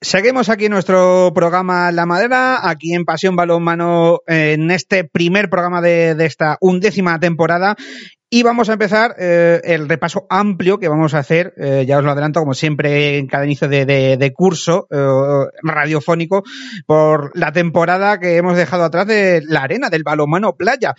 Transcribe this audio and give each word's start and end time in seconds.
Seguimos 0.00 0.48
aquí 0.48 0.66
en 0.66 0.72
nuestro 0.72 1.32
programa 1.34 1.90
La 1.90 2.06
Madera, 2.06 2.68
aquí 2.70 2.94
en 2.94 3.04
Pasión 3.04 3.34
Balonmano, 3.34 4.20
en 4.28 4.70
este 4.70 5.02
primer 5.02 5.50
programa 5.50 5.80
de, 5.80 6.14
esta 6.24 6.56
undécima 6.60 7.18
temporada. 7.18 7.74
Y 8.30 8.44
vamos 8.44 8.68
a 8.68 8.74
empezar 8.74 9.16
eh, 9.18 9.60
el 9.64 9.88
repaso 9.88 10.26
amplio 10.30 10.78
que 10.78 10.86
vamos 10.86 11.14
a 11.14 11.18
hacer, 11.18 11.52
eh, 11.56 11.84
ya 11.84 11.98
os 11.98 12.04
lo 12.04 12.12
adelanto, 12.12 12.38
como 12.38 12.54
siempre 12.54 13.18
en 13.18 13.26
cada 13.26 13.44
inicio 13.44 13.66
de, 13.68 13.86
de, 13.86 14.16
de 14.16 14.32
curso 14.32 14.86
eh, 14.88 15.50
radiofónico, 15.64 16.44
por 16.86 17.36
la 17.36 17.50
temporada 17.50 18.20
que 18.20 18.36
hemos 18.36 18.56
dejado 18.56 18.84
atrás 18.84 19.06
de 19.08 19.42
la 19.44 19.62
arena 19.62 19.90
del 19.90 20.04
balonmano 20.04 20.54
playa. 20.54 20.94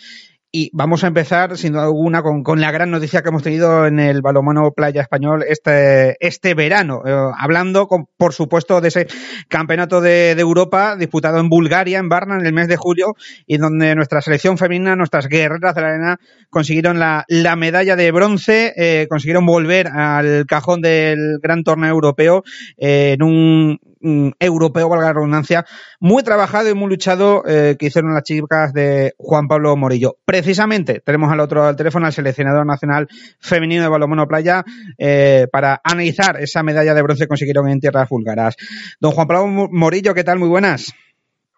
Y 0.52 0.72
vamos 0.74 1.04
a 1.04 1.08
empezar, 1.08 1.58
sin 1.58 1.74
duda 1.74 1.84
alguna, 1.84 2.24
con, 2.24 2.42
con, 2.42 2.60
la 2.60 2.72
gran 2.72 2.90
noticia 2.90 3.22
que 3.22 3.30
hemos 3.30 3.44
tenido 3.44 3.86
en 3.86 4.00
el 4.00 4.24
balomano 4.24 4.72
playa 4.72 5.04
español 5.04 5.46
este, 5.48 6.18
este 6.26 6.56
verano. 6.56 7.04
Eh, 7.06 7.32
hablando, 7.38 7.86
con, 7.86 8.08
por 8.18 8.34
supuesto, 8.34 8.82
de 8.82 8.88
ese 8.88 9.08
campeonato 9.48 10.02
de, 10.02 10.32
Europa 10.32 10.96
disputado 10.96 11.40
en 11.40 11.50
Bulgaria, 11.50 12.00
en 12.00 12.10
Varna, 12.10 12.38
en 12.40 12.48
el 12.48 12.54
mes 12.54 12.68
de 12.68 12.78
julio, 12.78 13.14
y 13.46 13.58
donde 13.58 13.94
nuestra 13.94 14.22
selección 14.22 14.58
femenina, 14.58 14.96
nuestras 14.96 15.28
guerreras 15.28 15.76
de 15.76 15.82
la 15.82 15.88
arena, 15.90 16.18
consiguieron 16.50 16.98
la, 16.98 17.26
la 17.28 17.56
medalla 17.56 17.96
de 17.96 18.12
bronce, 18.12 18.74
eh, 18.76 19.06
consiguieron 19.08 19.46
volver 19.46 19.88
al 19.88 20.48
cajón 20.48 20.82
del 20.82 21.38
gran 21.44 21.64
torneo 21.64 21.92
europeo 21.92 22.44
eh, 22.78 23.14
en 23.14 23.22
un 23.22 23.80
mm, 24.02 24.30
europeo, 24.40 24.90
valga 24.90 25.08
la 25.08 25.14
redundancia, 25.14 25.66
muy 26.00 26.24
trabajado 26.24 26.70
y 26.70 26.74
muy 26.74 26.90
luchado 26.90 27.44
eh, 27.48 27.76
que 27.80 27.88
hicieron 27.88 28.14
las 28.14 28.24
chicas 28.24 28.74
de 28.74 29.14
Juan 29.18 29.48
Pablo 29.48 29.76
Morillo. 29.76 30.18
Precisamente 30.26 31.02
tenemos 31.06 31.32
al 31.32 31.40
otro 31.40 31.66
al 31.66 31.76
teléfono 31.76 32.06
al 32.06 32.14
seleccionador 32.14 32.66
nacional 32.66 33.08
femenino 33.40 33.84
de 33.84 33.90
balonmano 33.90 34.28
playa 34.28 34.64
eh, 34.98 35.48
para 35.52 35.82
analizar 35.84 36.42
esa 36.42 36.64
medalla 36.64 36.94
de 36.94 37.02
bronce 37.02 37.26
que 37.26 37.30
consiguieron 37.30 37.70
en 37.70 37.80
tierras 37.80 38.10
búlgaras. 38.10 38.56
Don 39.00 39.12
Juan 39.12 39.28
Pablo 39.28 39.70
Morillo, 39.72 40.14
¿qué 40.14 40.24
tal? 40.24 40.40
Muy 40.40 40.50
buenas. 40.50 40.94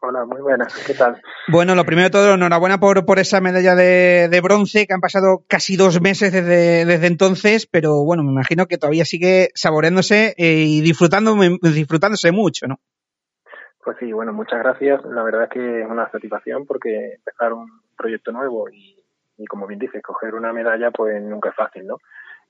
Hola, 0.04 0.26
muy 0.26 0.42
buenas. 0.42 0.74
¿Qué 0.88 0.96
tal? 0.96 1.22
Bueno, 1.48 1.76
lo 1.76 1.86
primero 1.86 2.08
de 2.08 2.12
todo, 2.12 2.34
enhorabuena 2.34 2.80
por, 2.80 3.06
por 3.06 3.20
esa 3.20 3.40
medalla 3.40 3.76
de, 3.76 4.30
de, 4.32 4.42
bronce, 4.42 4.88
que 4.88 4.94
han 4.96 5.00
pasado 5.00 5.44
casi 5.48 5.78
dos 5.78 6.02
meses 6.02 6.34
desde, 6.34 6.86
desde, 6.86 7.06
entonces, 7.06 7.68
pero 7.68 8.04
bueno, 8.04 8.24
me 8.24 8.32
imagino 8.32 8.66
que 8.66 8.80
todavía 8.80 9.06
sigue 9.06 9.50
saboreándose 9.54 10.34
eh, 10.38 10.66
y 10.66 10.82
disfrutando, 10.82 11.36
disfrutándose 11.62 12.32
mucho, 12.32 12.66
¿no? 12.66 12.80
Pues 13.84 13.98
sí, 14.00 14.12
bueno, 14.12 14.34
muchas 14.34 14.58
gracias. 14.58 15.06
La 15.06 15.22
verdad 15.22 15.44
es 15.44 15.50
que 15.50 15.82
es 15.82 15.88
una 15.88 16.10
satisfacción 16.10 16.66
porque 16.66 17.14
empezar 17.18 17.54
un 17.54 17.70
proyecto 17.96 18.32
nuevo 18.32 18.70
y, 18.70 19.04
y 19.38 19.46
como 19.46 19.68
bien 19.68 19.80
dices, 19.80 20.02
coger 20.02 20.34
una 20.34 20.52
medalla 20.52 20.90
pues 20.90 21.22
nunca 21.22 21.50
es 21.50 21.56
fácil, 21.56 21.86
¿no? 21.86 21.98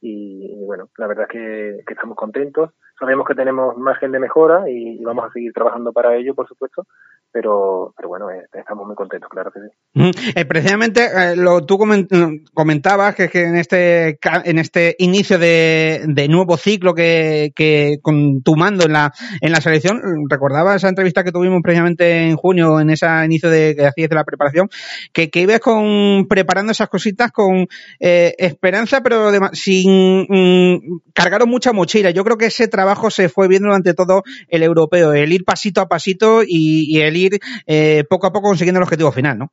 Y, 0.01 0.57
y 0.57 0.65
bueno, 0.65 0.89
la 0.97 1.07
verdad 1.07 1.27
es 1.29 1.31
que, 1.31 1.83
que, 1.85 1.93
estamos 1.93 2.17
contentos. 2.17 2.71
Sabemos 2.99 3.27
que 3.27 3.35
tenemos 3.35 3.77
margen 3.77 4.11
de 4.11 4.19
mejora 4.19 4.69
y, 4.69 5.01
vamos 5.03 5.25
a 5.25 5.31
seguir 5.31 5.53
trabajando 5.53 5.93
para 5.93 6.15
ello, 6.15 6.33
por 6.33 6.47
supuesto, 6.47 6.85
pero, 7.31 7.93
pero 7.95 8.09
bueno, 8.09 8.29
eh, 8.29 8.45
estamos 8.53 8.85
muy 8.85 8.95
contentos, 8.95 9.29
claro 9.29 9.51
que 9.51 9.59
sí. 9.59 10.31
Eh, 10.35 10.45
precisamente 10.45 11.05
eh, 11.05 11.35
lo 11.35 11.65
tú 11.65 11.77
comentabas 12.53 13.15
que, 13.15 13.29
que 13.29 13.43
en 13.43 13.57
este 13.57 14.19
en 14.45 14.57
este 14.57 14.95
inicio 14.99 15.37
de, 15.37 16.03
de 16.07 16.27
nuevo 16.27 16.57
ciclo 16.57 16.93
que, 16.93 17.51
que 17.55 17.97
con 18.01 18.41
tu 18.41 18.55
mando 18.55 18.85
en 18.85 18.93
la 18.93 19.13
en 19.41 19.51
la 19.51 19.61
selección 19.61 20.01
recordaba 20.29 20.75
esa 20.75 20.89
entrevista 20.89 21.23
que 21.23 21.31
tuvimos 21.31 21.61
precisamente 21.61 22.29
en 22.29 22.35
junio 22.37 22.79
en 22.79 22.89
ese 22.89 23.05
inicio 23.25 23.49
de 23.49 23.75
que 23.75 23.85
hacías 23.85 24.09
de 24.09 24.15
la 24.15 24.23
preparación 24.23 24.69
que, 25.13 25.29
que 25.29 25.41
ibas 25.41 25.59
con 25.59 26.27
preparando 26.27 26.71
esas 26.71 26.89
cositas 26.89 27.31
con 27.31 27.67
eh, 27.99 28.33
esperanza 28.37 29.01
pero 29.01 29.31
de, 29.31 29.39
sin 29.53 30.25
mm, 30.29 30.99
cargaron 31.13 31.49
mucha 31.49 31.73
mochila 31.73 32.11
yo 32.11 32.23
creo 32.23 32.37
que 32.37 32.45
ese 32.45 32.67
trabajo 32.67 33.09
se 33.09 33.29
fue 33.29 33.47
viendo 33.47 33.67
durante 33.67 33.93
todo 33.93 34.23
el 34.47 34.63
europeo 34.63 35.13
el 35.13 35.33
ir 35.33 35.43
pasito 35.43 35.81
a 35.81 35.89
pasito 35.89 36.43
y, 36.43 36.85
y 36.87 37.01
el 37.01 37.17
ir 37.17 37.20
eh, 37.67 38.03
poco 38.09 38.27
a 38.27 38.31
poco 38.31 38.49
consiguiendo 38.49 38.79
el 38.79 38.83
objetivo 38.83 39.11
final, 39.11 39.37
¿no? 39.37 39.51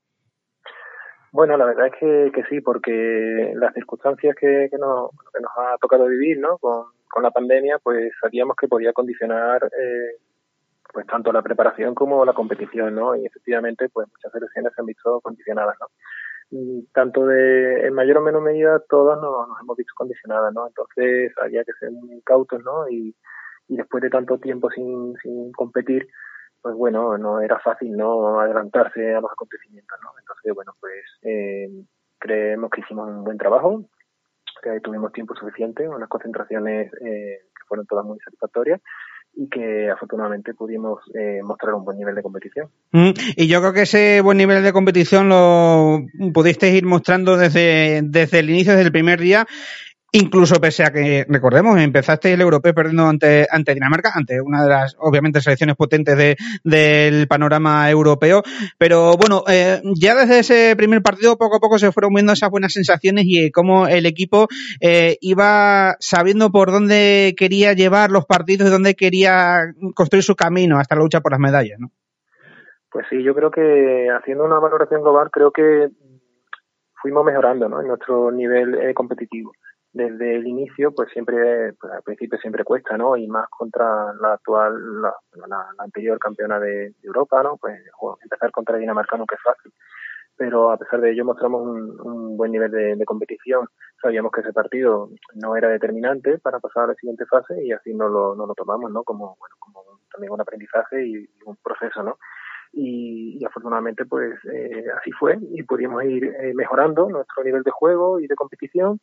Bueno, 1.30 1.56
la 1.58 1.66
verdad 1.66 1.86
es 1.86 2.32
que, 2.32 2.42
sí, 2.48 2.60
porque 2.60 3.52
las 3.56 3.74
circunstancias 3.74 4.34
que, 4.34 4.68
nos, 4.78 5.10
ha 5.56 5.76
tocado 5.80 6.06
vivir, 6.06 6.38
¿no? 6.38 6.58
Con, 6.58 6.86
la 7.22 7.30
pandemia, 7.32 7.78
pues 7.82 8.12
sabíamos 8.20 8.54
que 8.56 8.68
podía 8.68 8.92
condicionar 8.92 9.64
eh, 9.64 10.18
pues 10.92 11.04
tanto 11.06 11.32
la 11.32 11.42
preparación 11.42 11.92
como 11.92 12.24
la 12.24 12.32
competición, 12.32 12.94
¿no? 12.94 13.16
Y 13.16 13.26
efectivamente, 13.26 13.88
pues 13.88 14.06
muchas 14.08 14.30
selecciones 14.30 14.72
se 14.72 14.80
han 14.80 14.86
visto 14.86 15.20
condicionadas, 15.20 15.76
¿no? 15.80 15.86
Y 16.50 16.86
tanto 16.94 17.26
de, 17.26 17.88
en 17.88 17.94
mayor 17.94 18.18
o 18.18 18.20
menor 18.22 18.42
medida, 18.42 18.80
todas 18.88 19.20
nos, 19.20 19.48
hemos 19.60 19.76
visto 19.76 19.92
condicionadas, 19.96 20.54
¿no? 20.54 20.68
Entonces 20.68 21.32
había 21.42 21.64
que 21.64 21.72
ser 21.80 21.90
muy 21.90 22.22
cautos, 22.22 22.62
¿no? 22.62 22.88
Y, 22.88 23.16
y 23.66 23.76
después 23.76 24.00
de 24.02 24.10
tanto 24.10 24.38
tiempo 24.38 24.70
sin 24.70 25.52
competir, 25.52 26.08
pues 26.62 26.74
bueno, 26.74 27.16
no 27.18 27.40
era 27.40 27.58
fácil 27.60 27.96
no 27.96 28.40
adelantarse 28.40 29.14
a 29.14 29.20
los 29.20 29.30
acontecimientos, 29.30 29.98
¿no? 30.02 30.10
Entonces, 30.18 30.54
bueno, 30.54 30.72
pues 30.80 31.04
eh, 31.22 31.68
creemos 32.18 32.70
que 32.70 32.80
hicimos 32.80 33.08
un 33.08 33.24
buen 33.24 33.38
trabajo, 33.38 33.84
que 34.62 34.80
tuvimos 34.80 35.12
tiempo 35.12 35.34
suficiente, 35.34 35.88
unas 35.88 36.08
concentraciones 36.08 36.92
eh, 36.94 37.40
que 37.54 37.64
fueron 37.66 37.86
todas 37.86 38.04
muy 38.04 38.18
satisfactorias 38.18 38.80
y 39.34 39.48
que 39.48 39.88
afortunadamente 39.88 40.54
pudimos 40.54 40.98
eh, 41.14 41.40
mostrar 41.44 41.74
un 41.74 41.84
buen 41.84 41.96
nivel 41.96 42.14
de 42.14 42.22
competición. 42.22 42.68
Mm, 42.90 43.10
y 43.36 43.46
yo 43.46 43.60
creo 43.60 43.72
que 43.72 43.82
ese 43.82 44.20
buen 44.20 44.36
nivel 44.36 44.64
de 44.64 44.72
competición 44.72 45.28
lo 45.28 46.00
pudisteis 46.34 46.74
ir 46.74 46.86
mostrando 46.86 47.36
desde, 47.36 48.00
desde 48.02 48.40
el 48.40 48.50
inicio, 48.50 48.72
desde 48.72 48.86
el 48.86 48.92
primer 48.92 49.20
día. 49.20 49.46
Incluso 50.12 50.58
pese 50.58 50.84
a 50.84 50.90
que, 50.90 51.26
recordemos, 51.28 51.78
empezaste 51.78 52.32
el 52.32 52.40
europeo 52.40 52.72
perdiendo 52.72 53.06
ante, 53.06 53.46
ante 53.50 53.74
Dinamarca, 53.74 54.12
ante 54.14 54.40
una 54.40 54.62
de 54.62 54.70
las, 54.70 54.96
obviamente, 54.98 55.42
selecciones 55.42 55.76
potentes 55.76 56.16
de, 56.16 56.36
del 56.64 57.28
panorama 57.28 57.90
europeo. 57.90 58.42
Pero 58.78 59.18
bueno, 59.18 59.42
eh, 59.46 59.82
ya 60.00 60.14
desde 60.14 60.38
ese 60.38 60.76
primer 60.76 61.02
partido, 61.02 61.36
poco 61.36 61.56
a 61.56 61.60
poco 61.60 61.78
se 61.78 61.92
fueron 61.92 62.14
viendo 62.14 62.32
esas 62.32 62.48
buenas 62.48 62.72
sensaciones 62.72 63.26
y 63.26 63.38
eh, 63.38 63.52
cómo 63.52 63.86
el 63.86 64.06
equipo 64.06 64.48
eh, 64.80 65.18
iba 65.20 65.96
sabiendo 66.00 66.50
por 66.50 66.72
dónde 66.72 67.34
quería 67.36 67.74
llevar 67.74 68.10
los 68.10 68.24
partidos 68.24 68.68
y 68.68 68.72
dónde 68.72 68.94
quería 68.94 69.74
construir 69.94 70.22
su 70.22 70.36
camino 70.36 70.78
hasta 70.78 70.94
la 70.94 71.02
lucha 71.02 71.20
por 71.20 71.32
las 71.32 71.40
medallas, 71.40 71.78
¿no? 71.80 71.90
Pues 72.90 73.04
sí, 73.10 73.22
yo 73.22 73.34
creo 73.34 73.50
que 73.50 74.08
haciendo 74.08 74.46
una 74.46 74.58
valoración 74.58 75.02
global, 75.02 75.28
creo 75.30 75.50
que 75.50 75.90
fuimos 76.94 77.26
mejorando 77.26 77.68
¿no? 77.68 77.82
en 77.82 77.88
nuestro 77.88 78.32
nivel 78.32 78.74
eh, 78.74 78.94
competitivo 78.94 79.52
desde 79.92 80.36
el 80.36 80.46
inicio, 80.46 80.92
pues 80.92 81.10
siempre, 81.12 81.72
pues 81.74 81.92
al 81.92 82.02
principio 82.02 82.38
siempre 82.38 82.64
cuesta, 82.64 82.96
¿no? 82.96 83.16
Y 83.16 83.26
más 83.26 83.48
contra 83.48 84.12
la 84.20 84.34
actual, 84.34 85.02
la, 85.02 85.14
anterior 85.78 86.18
campeona 86.18 86.60
de, 86.60 86.94
Europa, 87.02 87.42
¿no? 87.42 87.56
Pues 87.56 87.80
empezar 88.22 88.50
contra 88.50 88.76
Dinamarca 88.76 89.16
nunca 89.16 89.36
es 89.36 89.42
fácil. 89.42 89.72
Pero 90.36 90.70
a 90.70 90.76
pesar 90.76 91.00
de 91.00 91.10
ello 91.10 91.24
mostramos 91.24 91.62
un, 91.62 92.00
un 92.00 92.36
buen 92.36 92.52
nivel 92.52 92.70
de, 92.70 92.94
de, 92.96 93.04
competición. 93.04 93.66
Sabíamos 94.00 94.30
que 94.30 94.42
ese 94.42 94.52
partido 94.52 95.10
no 95.34 95.56
era 95.56 95.68
determinante 95.68 96.38
para 96.38 96.60
pasar 96.60 96.84
a 96.84 96.86
la 96.88 96.94
siguiente 96.94 97.26
fase 97.26 97.64
y 97.64 97.72
así 97.72 97.92
no 97.92 98.08
lo, 98.08 98.36
no 98.36 98.46
lo 98.46 98.54
tomamos, 98.54 98.92
¿no? 98.92 99.02
Como, 99.02 99.36
bueno, 99.36 99.56
como 99.58 99.82
también 100.12 100.32
un 100.32 100.40
aprendizaje 100.40 101.04
y, 101.04 101.14
y 101.24 101.42
un 101.44 101.56
proceso, 101.56 102.02
¿no? 102.02 102.18
Y, 102.72 103.38
y, 103.40 103.44
afortunadamente 103.46 104.04
pues 104.04 104.34
eh, 104.44 104.84
así 105.00 105.10
fue 105.12 105.38
y 105.40 105.62
pudimos 105.62 106.04
ir 106.04 106.24
eh, 106.24 106.52
mejorando 106.54 107.08
nuestro 107.08 107.42
nivel 107.42 107.62
de 107.62 107.70
juego 107.70 108.20
y 108.20 108.26
de 108.26 108.34
competición 108.34 109.00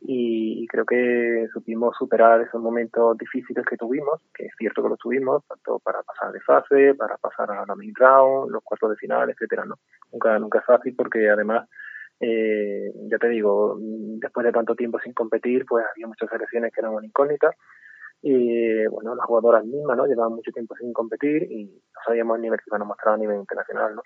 y, 0.00 0.66
creo 0.66 0.84
que 0.84 1.46
supimos 1.52 1.96
superar 1.96 2.40
esos 2.40 2.60
momentos 2.60 3.16
difíciles 3.16 3.64
que 3.64 3.76
tuvimos, 3.76 4.20
que 4.34 4.46
es 4.46 4.52
cierto 4.58 4.82
que 4.82 4.88
los 4.88 4.98
tuvimos, 4.98 5.44
tanto 5.46 5.78
para 5.78 6.02
pasar 6.02 6.32
de 6.32 6.40
fase, 6.40 6.94
para 6.94 7.16
pasar 7.16 7.50
a 7.50 7.64
la 7.66 7.76
mid 7.76 7.94
round, 7.96 8.50
los 8.50 8.62
cuartos 8.62 8.90
de 8.90 8.96
final, 8.96 9.30
etcétera, 9.30 9.64
¿no? 9.64 9.76
Nunca, 10.12 10.38
nunca 10.38 10.58
es 10.58 10.64
fácil 10.64 10.94
porque 10.96 11.30
además, 11.30 11.68
eh, 12.20 12.92
ya 13.10 13.18
te 13.18 13.28
digo, 13.28 13.78
después 13.80 14.44
de 14.44 14.52
tanto 14.52 14.74
tiempo 14.74 14.98
sin 14.98 15.12
competir, 15.12 15.64
pues 15.66 15.84
había 15.90 16.06
muchas 16.06 16.28
selecciones 16.28 16.72
que 16.72 16.80
eran 16.80 16.94
una 16.94 17.06
incógnita 17.06 17.54
y 18.26 18.86
bueno, 18.86 19.14
las 19.14 19.26
jugadoras 19.26 19.64
mismas, 19.64 19.96
¿no? 19.96 20.06
Llevaban 20.06 20.32
mucho 20.32 20.50
tiempo 20.50 20.74
sin 20.76 20.92
competir 20.92 21.42
y 21.50 21.66
no 21.66 22.00
sabíamos 22.06 22.36
el 22.36 22.42
nivel 22.42 22.58
que 22.58 22.64
iban 22.68 22.82
a 22.82 22.86
mostrar 22.86 23.14
a 23.14 23.18
nivel 23.18 23.36
internacional, 23.36 23.94
¿no? 23.94 24.02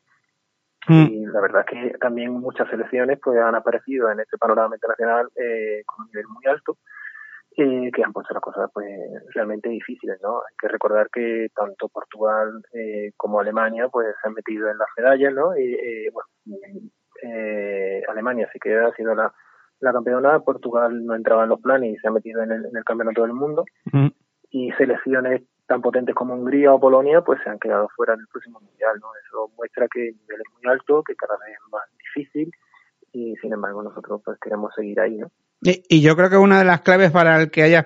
Y 0.86 1.26
la 1.26 1.40
verdad 1.40 1.64
es 1.66 1.90
que 1.92 1.98
también 1.98 2.32
muchas 2.32 2.68
selecciones 2.70 3.18
pues 3.22 3.38
han 3.38 3.54
aparecido 3.54 4.10
en 4.10 4.20
este 4.20 4.38
panorama 4.38 4.76
internacional 4.76 5.28
eh, 5.36 5.82
con 5.84 6.04
un 6.04 6.10
nivel 6.10 6.28
muy 6.28 6.46
alto 6.46 6.78
eh, 7.58 7.90
que 7.92 8.04
han 8.04 8.12
puesto 8.12 8.32
las 8.32 8.42
cosas 8.42 8.70
pues 8.72 8.86
realmente 9.34 9.68
difíciles, 9.68 10.18
¿no? 10.22 10.38
Hay 10.38 10.54
que 10.60 10.68
recordar 10.68 11.10
que 11.10 11.48
tanto 11.54 11.88
Portugal 11.88 12.62
eh, 12.72 13.10
como 13.16 13.40
Alemania 13.40 13.88
pues 13.88 14.06
se 14.22 14.28
han 14.28 14.34
metido 14.34 14.70
en 14.70 14.78
las 14.78 14.88
medallas, 14.96 15.34
¿no? 15.34 15.56
Y 15.58 15.74
eh, 15.74 16.12
bueno, 16.12 16.28
eh, 17.22 18.02
Alemania 18.08 18.48
sí 18.52 18.60
que 18.60 18.76
ha 18.76 18.92
sido 18.92 19.14
la, 19.14 19.34
la 19.80 19.92
campeona, 19.92 20.38
Portugal 20.38 21.04
no 21.04 21.16
entraba 21.16 21.42
en 21.42 21.48
los 21.48 21.60
planes 21.60 21.94
y 21.94 21.96
se 21.96 22.06
ha 22.06 22.12
metido 22.12 22.44
en 22.44 22.52
el, 22.52 22.66
en 22.66 22.76
el 22.76 22.84
campeonato 22.84 23.22
del 23.22 23.32
mundo 23.32 23.64
y 24.50 24.70
selecciones 24.72 25.42
tan 25.68 25.82
potentes 25.82 26.14
como 26.14 26.34
Hungría 26.34 26.72
o 26.72 26.80
Polonia 26.80 27.20
pues 27.20 27.40
se 27.44 27.50
han 27.50 27.58
quedado 27.58 27.88
fuera 27.94 28.14
en 28.14 28.20
el 28.20 28.26
próximo 28.26 28.58
mundial, 28.58 28.98
¿no? 29.00 29.08
Eso 29.26 29.52
muestra 29.56 29.86
que 29.86 30.08
el 30.08 30.16
nivel 30.16 30.40
es 30.40 30.54
muy 30.54 30.72
alto, 30.72 31.02
que 31.04 31.14
cada 31.14 31.36
vez 31.36 31.54
es 31.54 31.70
más 31.70 31.82
difícil 31.98 32.50
y 33.12 33.36
sin 33.36 33.52
embargo 33.52 33.82
nosotros 33.82 34.22
pues 34.24 34.38
queremos 34.40 34.74
seguir 34.74 34.98
ahí, 34.98 35.18
¿no? 35.18 35.30
Y, 35.60 36.00
yo 36.00 36.14
creo 36.14 36.30
que 36.30 36.36
una 36.36 36.60
de 36.60 36.64
las 36.64 36.82
claves 36.82 37.10
para 37.10 37.40
el 37.40 37.50
que 37.50 37.64
hayas, 37.64 37.84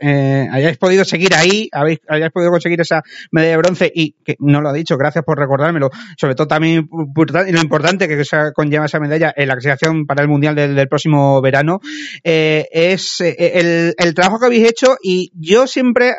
eh, 0.00 0.48
hayáis 0.52 0.78
podido 0.78 1.04
seguir 1.04 1.34
ahí, 1.34 1.68
habéis, 1.72 1.98
hayáis 2.08 2.30
podido 2.30 2.52
conseguir 2.52 2.80
esa 2.80 3.02
medalla 3.32 3.50
de 3.50 3.56
bronce 3.56 3.92
y 3.92 4.12
que 4.24 4.36
no 4.38 4.60
lo 4.60 4.68
ha 4.68 4.72
dicho, 4.72 4.96
gracias 4.96 5.24
por 5.24 5.36
recordármelo, 5.36 5.90
sobre 6.16 6.36
todo 6.36 6.46
también 6.46 6.88
lo 6.90 7.60
importante 7.60 8.06
que 8.06 8.22
conlleva 8.54 8.86
esa 8.86 9.00
medalla 9.00 9.34
en 9.36 9.48
la 9.48 9.54
clasificación 9.54 10.06
para 10.06 10.22
el 10.22 10.28
Mundial 10.28 10.54
del, 10.54 10.88
próximo 10.88 11.42
verano, 11.42 11.80
eh, 12.22 12.68
es 12.70 13.20
eh, 13.20 13.94
el, 13.98 14.14
trabajo 14.14 14.38
que 14.38 14.46
habéis 14.46 14.68
hecho 14.68 14.96
y 15.02 15.32
yo 15.34 15.66
siempre, 15.66 16.12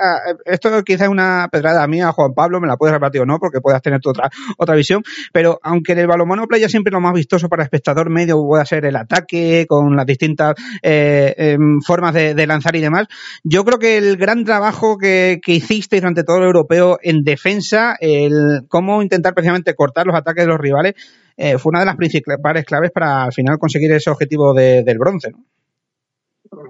esto 0.45 0.83
quizás 0.83 1.03
es 1.03 1.09
una 1.09 1.47
pedrada 1.49 1.87
mía, 1.87 2.11
Juan 2.11 2.33
Pablo, 2.33 2.59
me 2.59 2.67
la 2.67 2.75
puedes 2.75 2.93
repartir 2.93 3.21
o 3.21 3.25
no, 3.25 3.39
porque 3.39 3.61
puedas 3.61 3.81
tener 3.81 4.01
tu 4.01 4.09
otra, 4.09 4.29
otra 4.57 4.75
visión, 4.75 5.01
pero 5.31 5.59
aunque 5.63 5.93
en 5.93 5.99
el 5.99 6.07
balonmano 6.07 6.45
playa 6.45 6.67
siempre 6.67 6.91
lo 6.91 6.99
más 6.99 7.13
vistoso 7.13 7.47
para 7.47 7.63
espectador 7.63 8.09
medio 8.09 8.37
puede 8.45 8.65
ser 8.65 8.83
el 8.83 8.97
ataque 8.97 9.65
con 9.67 9.95
la 9.95 10.08
distintas 10.09 10.55
eh, 10.81 11.33
em, 11.37 11.79
formas 11.81 12.13
de, 12.13 12.47
lanzar 12.47 12.75
y 12.75 12.81
demás. 12.81 13.07
Yo 13.43 13.63
creo 13.63 13.79
que 13.79 13.97
el 13.97 14.17
gran 14.17 14.43
trabajo 14.43 14.97
que, 14.97 15.39
hicisteis 15.45 16.01
durante 16.01 16.23
todo 16.23 16.37
el 16.37 16.43
europeo 16.43 16.97
en 17.01 17.23
defensa, 17.23 17.95
el 17.99 18.67
cómo 18.67 19.01
intentar 19.01 19.33
precisamente 19.33 19.75
cortar 19.75 20.05
los 20.05 20.15
ataques 20.15 20.43
de 20.43 20.49
los 20.49 20.59
rivales, 20.59 20.95
eh, 21.37 21.57
fue 21.57 21.69
una 21.69 21.79
de 21.79 21.85
las 21.85 21.95
principales 21.95 22.65
claves 22.65 22.91
para 22.91 23.23
al 23.23 23.33
final 23.33 23.57
conseguir 23.57 23.91
ese 23.93 24.09
objetivo 24.09 24.53
del 24.53 24.97
bronce. 24.97 25.31
¿no? 25.31 25.39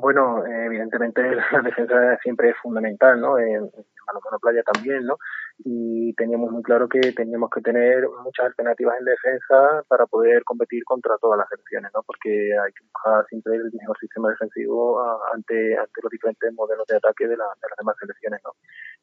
Bueno, 0.02 0.44
evidentemente 0.46 1.22
la 1.52 1.62
defensa 1.62 2.18
siempre 2.22 2.50
es 2.50 2.56
fundamental, 2.62 3.20
¿no? 3.20 3.38
En, 3.40 3.64
en 3.64 4.40
Playa 4.42 4.64
también, 4.64 5.06
¿no? 5.06 5.18
Y 5.66 6.14
teníamos 6.14 6.52
muy 6.52 6.64
claro 6.64 6.88
que 6.88 7.12
teníamos 7.12 7.50
que 7.50 7.62
tener 7.62 8.08
muchas 8.24 8.46
alternativas 8.46 8.96
en 9.00 9.06
defensa 9.06 9.84
para 9.90 10.06
poder 10.06 10.44
competir 10.46 10.84
contra 10.86 11.18
todas 11.18 11.38
las 11.38 11.50
selecciones, 11.50 11.92
¿no? 11.94 12.02
Porque 12.04 12.30
hay 12.58 12.72
que 12.72 12.86
buscar 12.86 13.26
siempre 13.28 13.56
el 13.56 13.72
mejor 13.74 13.98
sistema 14.00 14.30
defensivo 14.30 15.02
ante, 15.34 15.78
ante 15.78 16.02
los 16.02 16.12
diferentes 16.12 16.54
modelos 16.54 16.88
de 16.88 16.96
ataque 16.96 17.28
de, 17.28 17.36
las 17.36 17.50
demás 17.78 17.96
selecciones, 18.00 18.40
¿no? 18.44 18.52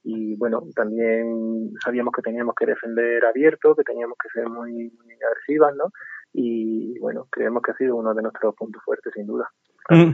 Y 0.02 0.36
bueno, 0.36 0.62
también 0.74 1.72
sabíamos 1.84 2.12
que 2.14 2.22
teníamos 2.22 2.54
que 2.54 2.66
defender 2.66 3.24
abierto, 3.26 3.74
que 3.74 3.84
teníamos 3.84 4.16
que 4.22 4.30
ser 4.30 4.48
muy, 4.48 4.72
muy 4.72 5.14
agresivas, 5.28 5.74
¿no? 5.76 5.90
Y 6.32 6.98
bueno, 7.00 7.26
creemos 7.30 7.62
que 7.62 7.72
ha 7.72 7.76
sido 7.76 7.96
uno 7.96 8.14
de 8.14 8.22
nuestros 8.22 8.54
puntos 8.54 8.82
fuertes, 8.82 9.12
sin 9.14 9.26
duda. 9.26 9.50
Mm. 9.88 10.12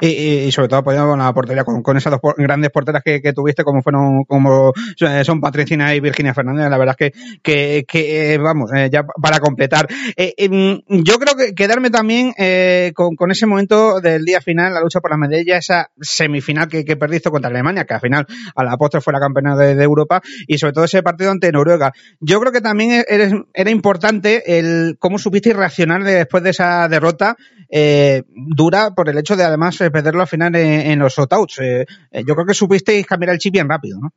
Y, 0.00 0.50
sobre 0.52 0.68
todo 0.68 0.80
apoyado 0.80 1.10
con 1.10 1.18
la 1.18 1.32
portería, 1.32 1.64
con, 1.64 1.96
esas 1.96 2.12
dos 2.12 2.34
grandes 2.36 2.70
porteras 2.70 3.02
que, 3.04 3.32
tuviste, 3.32 3.62
como 3.62 3.82
fueron, 3.82 4.24
como 4.24 4.72
son 5.22 5.40
Patricina 5.40 5.94
y 5.94 6.00
Virginia 6.00 6.34
Fernández, 6.34 6.70
la 6.70 6.78
verdad 6.78 6.96
es 6.98 7.12
que, 7.42 7.84
que, 7.86 8.34
eh, 8.34 8.38
vamos, 8.38 8.70
eh, 8.74 8.88
ya 8.90 9.04
para 9.04 9.38
completar. 9.40 9.86
Eh, 10.16 10.34
em, 10.38 10.80
yo 10.88 11.18
creo 11.18 11.36
que 11.36 11.54
quedarme 11.54 11.90
también 11.90 12.32
con, 12.94 13.30
ese 13.30 13.46
momento 13.46 14.00
del 14.00 14.24
día 14.24 14.40
final, 14.40 14.72
la 14.72 14.80
lucha 14.80 15.00
por 15.00 15.10
la 15.10 15.16
medalla, 15.16 15.58
esa 15.58 15.90
semifinal 16.00 16.68
que, 16.68 16.84
que 16.84 16.96
perdiste 16.96 17.30
contra 17.30 17.50
Alemania, 17.50 17.84
que 17.84 17.94
al 17.94 18.00
final 18.00 18.26
a 18.54 18.64
la 18.64 18.76
postre 18.76 19.00
fue 19.00 19.12
la 19.12 19.20
campeona 19.20 19.56
de, 19.56 19.86
Europa, 19.86 20.22
y 20.46 20.58
sobre 20.58 20.72
todo 20.72 20.84
ese 20.84 21.02
partido 21.02 21.30
ante 21.30 21.52
Noruega. 21.52 21.92
Yo 22.20 22.40
creo 22.40 22.52
que 22.52 22.60
también 22.60 23.04
era 23.06 23.70
importante 23.70 24.58
el 24.58 24.96
cómo 24.98 25.18
supiste 25.18 25.52
reaccionar 25.52 26.02
después 26.02 26.42
de 26.42 26.50
esa 26.50 26.88
derrota 26.88 27.36
dura, 27.68 28.90
por 28.94 29.08
el 29.08 29.18
hecho 29.18 29.36
de 29.36 29.44
además 29.44 29.80
eh, 29.80 29.90
perderlo 29.90 30.22
al 30.22 30.28
final 30.28 30.54
en, 30.54 30.98
los 30.98 31.14
shotouts. 31.14 31.60
Eh, 31.60 31.86
eh, 32.10 32.24
yo 32.26 32.34
creo 32.34 32.46
que 32.46 32.54
supisteis 32.54 33.06
cambiar 33.06 33.32
el 33.32 33.38
chip 33.38 33.52
bien 33.52 33.68
rápido, 33.68 33.98
¿no? 34.00 34.10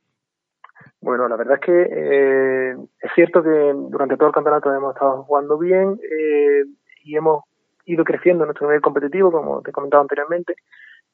Bueno, 1.02 1.28
la 1.30 1.38
verdad 1.38 1.60
es 1.62 1.66
que 1.66 1.82
eh, 1.82 2.76
es 3.00 3.12
cierto 3.16 3.42
que 3.42 3.74
durante 3.74 4.18
todo 4.18 4.28
el 4.28 4.34
campeonato 4.34 4.74
hemos 4.74 4.94
estado 4.94 5.24
jugando 5.24 5.58
bien 5.58 5.98
eh, 6.04 6.64
y 7.04 7.16
hemos 7.16 7.44
ido 7.86 8.04
creciendo 8.04 8.44
en 8.44 8.50
nuestro 8.50 8.68
nivel 8.68 8.82
competitivo, 8.82 9.32
como 9.32 9.62
te 9.62 9.70
he 9.70 9.74
comentado 9.74 10.02
anteriormente, 10.02 10.56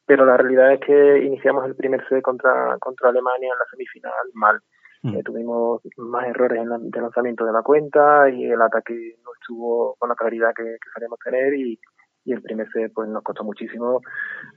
pero 0.06 0.26
la 0.26 0.38
realidad 0.38 0.74
es 0.74 0.80
que 0.80 1.24
iniciamos 1.24 1.66
el 1.66 1.76
primer 1.76 2.06
set 2.10 2.24
contra, 2.24 2.78
contra 2.80 3.10
Alemania 3.10 3.54
en 3.54 3.60
la 3.60 3.66
semifinal 3.70 4.14
mal. 4.34 4.60
Mm. 5.04 5.22
tuvimos 5.22 5.82
más 5.98 6.26
errores 6.26 6.60
en 6.60 6.90
de 6.90 7.00
lanzamiento 7.00 7.46
de 7.46 7.52
la 7.52 7.62
cuenta 7.62 8.28
y 8.28 8.46
el 8.46 8.60
ataque 8.60 9.18
no 9.24 9.34
estuvo 9.40 9.96
con 10.00 10.10
la 10.10 10.16
claridad 10.16 10.52
que, 10.56 10.64
que 10.64 11.08
tener 11.24 11.54
y, 11.54 11.80
y 12.26 12.34
el 12.34 12.42
primer 12.42 12.68
set 12.72 12.92
pues 12.94 13.08
nos 13.08 13.24
costó 13.24 13.44
muchísimo 13.44 14.02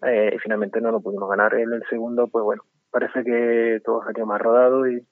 eh, 0.03 0.33
y 0.35 0.39
finalmente 0.39 0.81
no 0.81 0.91
lo 0.91 1.01
pudimos 1.01 1.29
ganar. 1.29 1.55
El 1.55 1.83
segundo, 1.89 2.27
pues 2.29 2.43
bueno, 2.43 2.63
parece 2.91 3.23
que 3.23 3.81
todo 3.85 4.03
salió 4.03 4.27
más 4.27 4.41
rodado 4.41 4.89
y, 4.89 5.07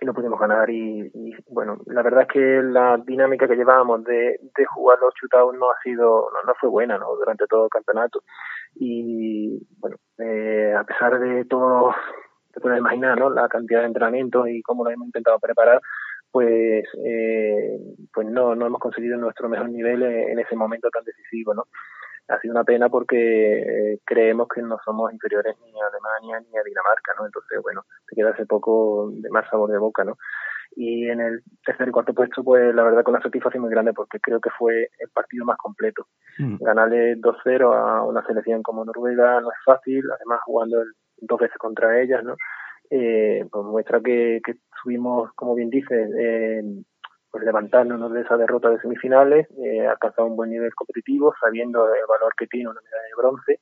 y 0.00 0.06
no 0.06 0.14
pudimos 0.14 0.40
ganar 0.40 0.68
y, 0.70 1.10
bueno, 1.48 1.78
la 1.86 2.02
verdad 2.02 2.22
es 2.22 2.28
que 2.28 2.62
la 2.62 2.98
dinámica 3.06 3.46
que 3.46 3.56
llevábamos 3.56 4.02
de, 4.04 4.40
de 4.56 4.64
jugar 4.74 4.98
los 4.98 5.14
shootouts 5.14 5.58
no 5.58 5.70
ha 5.70 5.78
sido, 5.82 6.28
no, 6.46 6.54
fue 6.58 6.68
buena, 6.68 6.98
¿no? 6.98 7.14
Durante 7.16 7.46
todo 7.46 7.64
el 7.64 7.70
campeonato 7.70 8.22
y 8.74 9.64
bueno, 9.78 9.96
eh, 10.18 10.74
a 10.76 10.84
pesar 10.84 11.20
de 11.20 11.44
todo, 11.44 11.94
te 12.52 12.60
puedes 12.60 12.78
imaginar, 12.78 13.18
¿no? 13.18 13.30
La 13.30 13.48
cantidad 13.48 13.80
de 13.80 13.86
entrenamientos 13.86 14.48
y 14.48 14.62
cómo 14.62 14.84
lo 14.84 14.90
hemos 14.90 15.06
intentado 15.06 15.38
preparar, 15.38 15.80
pues 16.34 16.84
eh, 17.04 17.78
pues 18.12 18.26
no 18.26 18.56
no 18.56 18.66
hemos 18.66 18.80
conseguido 18.80 19.16
nuestro 19.16 19.48
mejor 19.48 19.70
nivel 19.70 20.02
en, 20.02 20.36
ese 20.40 20.56
momento 20.56 20.90
tan 20.90 21.04
decisivo 21.04 21.54
no 21.54 21.62
ha 22.26 22.40
sido 22.40 22.54
una 22.54 22.64
pena 22.64 22.88
porque 22.88 23.12
eh, 23.62 24.00
creemos 24.04 24.48
que 24.52 24.60
no 24.60 24.76
somos 24.84 25.12
inferiores 25.12 25.54
ni 25.64 25.80
a 25.80 25.86
Alemania 25.86 26.44
ni 26.50 26.58
a 26.58 26.64
Dinamarca 26.64 27.12
no 27.16 27.26
entonces 27.26 27.60
bueno 27.62 27.84
se 28.08 28.16
queda 28.16 28.30
ese 28.30 28.46
poco 28.46 29.12
de 29.12 29.30
más 29.30 29.48
sabor 29.48 29.70
de 29.70 29.78
boca 29.78 30.02
no 30.02 30.16
y 30.74 31.08
en 31.08 31.20
el 31.20 31.42
tercer 31.64 31.86
y 31.86 31.92
cuarto 31.92 32.12
puesto 32.12 32.42
pues 32.42 32.74
la 32.74 32.82
verdad 32.82 33.04
con 33.04 33.14
una 33.14 33.22
satisfacción 33.22 33.62
muy 33.62 33.70
grande 33.70 33.92
porque 33.92 34.18
creo 34.18 34.40
que 34.40 34.50
fue 34.58 34.90
el 34.98 35.10
partido 35.10 35.44
más 35.44 35.56
completo. 35.58 36.08
Mm. 36.40 36.56
ganarle 36.64 37.14
2-0 37.14 37.72
a 37.72 38.02
una 38.02 38.26
selección 38.26 38.60
como 38.64 38.84
Noruega 38.84 39.40
no 39.40 39.52
es 39.52 39.58
fácil 39.64 40.02
además 40.10 40.40
jugando 40.44 40.82
dos 41.18 41.38
veces 41.38 41.58
contra 41.58 42.02
ellas 42.02 42.24
no 42.24 42.34
eh, 42.90 43.46
pues 43.50 43.64
muestra 43.64 44.00
que, 44.00 44.40
que 44.44 44.54
subimos, 44.82 45.32
como 45.34 45.54
bien 45.54 45.70
dices, 45.70 46.10
eh, 46.18 46.62
pues 47.30 47.44
levantándonos 47.44 48.12
de 48.12 48.20
esa 48.20 48.36
derrota 48.36 48.70
de 48.70 48.78
semifinales, 48.80 49.48
eh, 49.58 49.86
alcanzado 49.86 50.28
un 50.28 50.36
buen 50.36 50.50
nivel 50.50 50.72
competitivo, 50.74 51.34
sabiendo 51.40 51.86
el 51.86 52.06
valor 52.08 52.32
que 52.38 52.46
tiene 52.46 52.68
una 52.68 52.80
medalla 52.80 53.08
de 53.08 53.16
bronce 53.16 53.60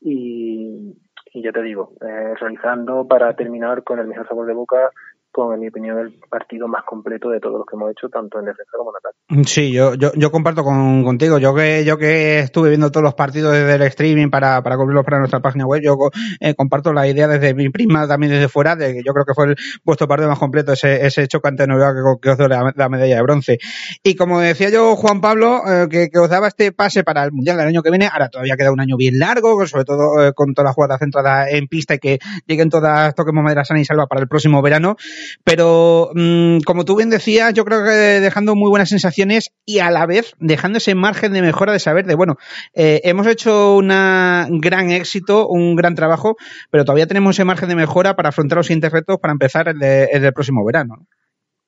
y, 0.00 0.94
y 1.32 1.42
ya 1.42 1.52
te 1.52 1.62
digo, 1.62 1.92
eh, 2.02 2.34
realizando 2.38 3.08
para 3.08 3.34
terminar 3.34 3.82
con 3.82 3.98
el 3.98 4.06
mejor 4.06 4.28
sabor 4.28 4.46
de 4.46 4.52
boca 4.52 4.90
en 5.36 5.60
mi 5.60 5.68
opinión, 5.68 5.98
el 5.98 6.14
partido 6.30 6.68
más 6.68 6.84
completo 6.84 7.28
de 7.28 7.40
todos 7.40 7.58
los 7.58 7.66
que 7.66 7.76
hemos 7.76 7.90
hecho, 7.90 8.08
tanto 8.08 8.38
en 8.38 8.46
defensa 8.46 8.70
como 8.76 8.90
en 8.90 8.96
ataque. 8.96 9.48
Sí, 9.48 9.72
yo, 9.72 9.94
yo, 9.94 10.30
comparto 10.30 10.62
con, 10.62 11.02
contigo. 11.02 11.38
Yo 11.38 11.54
que, 11.54 11.84
yo 11.84 11.98
que 11.98 12.38
estuve 12.38 12.68
viendo 12.68 12.90
todos 12.90 13.02
los 13.02 13.14
partidos 13.14 13.52
desde 13.52 13.74
el 13.74 13.82
streaming 13.82 14.28
para, 14.30 14.62
para 14.62 14.76
cubrirlos 14.76 15.04
para 15.04 15.18
nuestra 15.18 15.40
página 15.40 15.66
web, 15.66 15.82
yo 15.82 15.96
eh, 16.40 16.54
comparto 16.54 16.92
la 16.92 17.08
idea 17.08 17.26
desde 17.26 17.54
mi 17.54 17.68
prima, 17.70 18.06
también 18.06 18.32
desde 18.32 18.48
fuera, 18.48 18.76
de 18.76 18.94
que 18.94 19.02
yo 19.04 19.12
creo 19.12 19.24
que 19.24 19.34
fue 19.34 19.46
el, 19.46 19.56
vuestro 19.84 20.06
partido 20.06 20.28
más 20.28 20.38
completo, 20.38 20.72
ese, 20.72 21.04
ese 21.04 21.26
chocante 21.26 21.66
nuevo 21.66 22.18
que, 22.18 22.22
que 22.22 22.30
os 22.30 22.38
dio 22.38 22.48
la, 22.48 22.88
medalla 22.88 23.16
de 23.16 23.22
bronce. 23.22 23.58
Y 24.02 24.14
como 24.14 24.40
decía 24.40 24.70
yo, 24.70 24.94
Juan 24.94 25.20
Pablo, 25.20 25.62
eh, 25.66 25.88
que, 25.90 26.10
que, 26.10 26.18
os 26.18 26.30
daba 26.30 26.48
este 26.48 26.70
pase 26.72 27.02
para 27.02 27.24
el 27.24 27.32
Mundial 27.32 27.56
del 27.56 27.68
año 27.68 27.82
que 27.82 27.90
viene, 27.90 28.08
ahora 28.12 28.28
todavía 28.28 28.56
queda 28.56 28.72
un 28.72 28.80
año 28.80 28.96
bien 28.96 29.18
largo, 29.18 29.66
sobre 29.66 29.84
todo 29.84 30.24
eh, 30.24 30.32
con 30.32 30.54
todas 30.54 30.68
las 30.68 30.74
jugadas 30.74 31.00
centradas 31.00 31.48
en 31.50 31.66
pista 31.66 31.94
y 31.94 31.98
que 31.98 32.18
lleguen 32.46 32.70
todas, 32.70 33.14
toquemos 33.14 33.42
madera 33.42 33.64
sana 33.64 33.80
y 33.80 33.84
salva 33.84 34.06
para 34.06 34.20
el 34.20 34.28
próximo 34.28 34.62
verano. 34.62 34.96
Pero, 35.44 36.10
mm, 36.14 36.58
como 36.66 36.84
tú 36.84 36.96
bien 36.96 37.10
decías, 37.10 37.52
yo 37.54 37.64
creo 37.64 37.84
que 37.84 38.20
dejando 38.20 38.54
muy 38.54 38.70
buenas 38.70 38.88
sensaciones 38.88 39.52
y 39.64 39.78
a 39.78 39.90
la 39.90 40.06
vez 40.06 40.34
dejando 40.38 40.78
ese 40.78 40.94
margen 40.94 41.32
de 41.32 41.42
mejora 41.42 41.72
de 41.72 41.78
saber 41.78 42.06
de, 42.06 42.14
bueno, 42.14 42.36
eh, 42.74 43.00
hemos 43.04 43.26
hecho 43.26 43.76
un 43.76 44.60
gran 44.60 44.90
éxito, 44.90 45.46
un 45.48 45.76
gran 45.76 45.94
trabajo, 45.94 46.36
pero 46.70 46.84
todavía 46.84 47.06
tenemos 47.06 47.36
ese 47.36 47.44
margen 47.44 47.68
de 47.68 47.76
mejora 47.76 48.14
para 48.14 48.30
afrontar 48.30 48.58
los 48.58 48.66
siguientes 48.66 48.92
retos 48.92 49.18
para 49.18 49.32
empezar 49.32 49.68
el, 49.68 49.78
del 49.78 50.32
próximo 50.32 50.64
verano. 50.64 51.06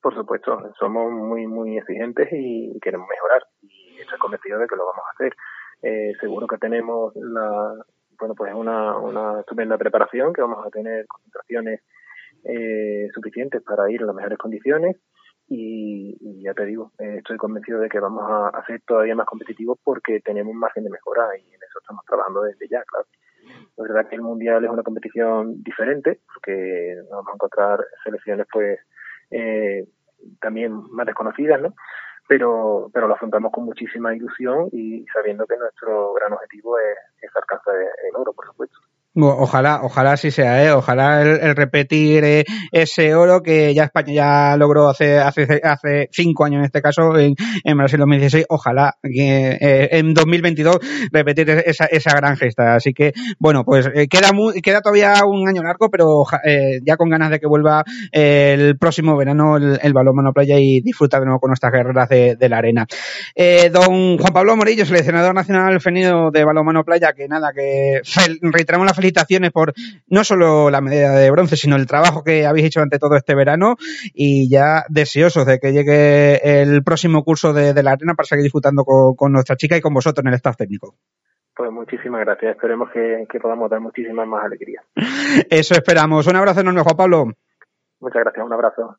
Por 0.01 0.15
supuesto, 0.15 0.71
somos 0.79 1.11
muy, 1.11 1.47
muy 1.47 1.77
exigentes 1.77 2.29
y 2.31 2.79
queremos 2.81 3.07
mejorar 3.09 3.43
y 3.61 3.99
estoy 3.99 4.17
convencido 4.19 4.59
de 4.59 4.67
que 4.67 4.75
lo 4.75 4.85
vamos 4.85 5.03
a 5.05 5.11
hacer. 5.11 5.35
Eh, 5.81 6.13
seguro 6.19 6.47
que 6.47 6.57
tenemos 6.57 7.13
la, 7.15 7.73
bueno, 8.19 8.35
pues 8.35 8.53
una, 8.53 8.97
una 8.97 9.39
estupenda 9.41 9.77
preparación, 9.77 10.33
que 10.33 10.41
vamos 10.41 10.65
a 10.65 10.69
tener 10.69 11.05
concentraciones 11.07 11.81
eh, 12.47 13.07
suficientes 13.13 13.61
para 13.61 13.89
ir 13.91 14.01
en 14.01 14.07
las 14.07 14.15
mejores 14.15 14.37
condiciones 14.37 14.97
y, 15.49 16.43
ya 16.43 16.53
te 16.53 16.65
digo, 16.65 16.91
eh, 16.99 17.17
estoy 17.17 17.37
convencido 17.37 17.79
de 17.79 17.89
que 17.89 17.99
vamos 17.99 18.23
a, 18.27 18.49
a, 18.49 18.65
ser 18.65 18.81
todavía 18.85 19.15
más 19.15 19.25
competitivos 19.25 19.77
porque 19.83 20.19
tenemos 20.19 20.53
margen 20.53 20.83
de 20.83 20.89
mejora 20.89 21.27
y 21.37 21.41
en 21.41 21.63
eso 21.63 21.79
estamos 21.79 22.03
trabajando 22.05 22.41
desde 22.41 22.67
ya, 22.67 22.83
claro. 22.83 23.05
Es 23.77 23.83
verdad 23.83 24.09
que 24.09 24.15
el 24.15 24.21
Mundial 24.21 24.63
es 24.63 24.69
una 24.69 24.83
competición 24.83 25.63
diferente, 25.63 26.19
porque 26.33 26.95
vamos 27.09 27.27
a 27.29 27.35
encontrar 27.35 27.79
selecciones 28.03 28.47
pues 28.51 28.79
eh, 29.31 29.87
también 30.41 30.73
más 30.91 31.05
desconocidas, 31.05 31.61
¿no? 31.61 31.73
Pero, 32.27 32.89
pero 32.93 33.07
lo 33.07 33.13
afrontamos 33.13 33.51
con 33.53 33.63
muchísima 33.63 34.13
ilusión 34.13 34.67
y 34.73 35.05
sabiendo 35.13 35.45
que 35.45 35.55
nuestro 35.55 36.13
gran 36.13 36.33
objetivo 36.33 36.77
es, 36.77 36.97
es 37.21 37.33
alcanzar 37.35 37.75
el 37.75 38.15
oro, 38.15 38.33
por 38.33 38.47
supuesto. 38.47 38.77
Ojalá, 39.19 39.79
ojalá 39.81 40.15
sí 40.15 40.29
sea, 40.29 40.63
¿eh? 40.63 40.71
ojalá 40.71 41.23
el, 41.23 41.55
repetir 41.55 42.23
eh, 42.23 42.45
ese 42.71 43.15
oro 43.15 43.41
que 43.41 43.73
ya 43.73 43.85
España 43.85 44.13
ya 44.13 44.57
logró 44.57 44.89
hace 44.89 45.17
hace 45.17 45.59
hace 45.63 46.07
cinco 46.11 46.45
años 46.45 46.59
en 46.59 46.65
este 46.65 46.83
caso 46.83 47.17
en, 47.17 47.33
en 47.63 47.77
Brasil 47.77 47.97
2016. 47.97 48.45
Ojalá 48.49 48.93
que 49.01 49.57
eh, 49.59 49.89
en 49.93 50.13
2022 50.13 50.77
repetir 51.11 51.49
esa, 51.49 51.85
esa 51.85 52.15
gran 52.15 52.37
gesta. 52.37 52.75
Así 52.75 52.93
que 52.93 53.13
bueno, 53.39 53.63
pues 53.63 53.89
eh, 53.95 54.07
queda 54.07 54.33
muy, 54.33 54.61
queda 54.61 54.81
todavía 54.81 55.15
un 55.25 55.49
año 55.49 55.63
largo, 55.63 55.89
pero 55.89 56.23
ya 56.85 56.95
con 56.95 57.09
ganas 57.09 57.31
de 57.31 57.39
que 57.39 57.47
vuelva 57.47 57.83
el 58.11 58.77
próximo 58.77 59.17
verano 59.17 59.57
el, 59.57 59.79
el 59.81 59.93
balón 59.93 60.31
playa 60.33 60.59
y 60.59 60.81
disfrutar 60.81 61.21
de 61.21 61.25
nuevo 61.25 61.39
con 61.39 61.49
nuestras 61.49 61.71
guerreras 61.71 62.09
de, 62.09 62.49
la 62.49 62.57
arena. 62.57 62.85
don 63.71 64.17
Juan 64.17 64.33
Pablo 64.33 64.55
Morillo, 64.55 64.85
seleccionador 64.85 65.33
nacional 65.33 65.81
femenino 65.81 66.29
de 66.31 66.45
balonmano 66.45 66.83
playa, 66.83 67.13
que 67.13 67.27
nada, 67.27 67.51
que 67.53 68.01
reiteramos 68.41 68.85
la 68.85 68.93
felicidad 68.93 69.06
felicitaciones 69.07 69.51
por 69.51 69.73
no 70.07 70.23
solo 70.23 70.69
la 70.69 70.81
medalla 70.81 71.11
de 71.11 71.31
bronce, 71.31 71.55
sino 71.55 71.75
el 71.75 71.87
trabajo 71.87 72.23
que 72.23 72.45
habéis 72.45 72.67
hecho 72.67 72.81
ante 72.81 72.99
todo 72.99 73.15
este 73.15 73.35
verano 73.35 73.75
y 74.13 74.49
ya 74.49 74.83
deseosos 74.89 75.45
de 75.45 75.59
que 75.59 75.71
llegue 75.71 76.61
el 76.61 76.83
próximo 76.83 77.23
curso 77.23 77.53
de, 77.53 77.73
la 77.83 77.91
arena 77.91 78.15
para 78.15 78.27
seguir 78.27 78.43
disfrutando 78.43 78.83
con, 78.83 79.31
nuestra 79.31 79.55
chica 79.55 79.77
y 79.77 79.81
con 79.81 79.93
vosotros 79.93 80.23
en 80.23 80.29
el 80.29 80.35
staff 80.35 80.57
técnico. 80.57 80.95
Pues 81.55 81.71
muchísimas 81.71 82.21
gracias. 82.21 82.55
Esperemos 82.55 82.89
que, 82.91 83.25
que 83.29 83.39
podamos 83.39 83.69
dar 83.69 83.79
muchísimas 83.79 84.27
más 84.27 84.43
alegrías. 84.43 84.83
Eso 85.49 85.73
esperamos. 85.73 86.27
Un 86.27 86.35
abrazo 86.35 86.61
enorme, 86.61 86.81
Juan 86.81 86.97
Pablo. 86.97 87.25
Muchas 87.99 88.21
gracias. 88.23 88.45
Un 88.45 88.53
abrazo. 88.53 88.97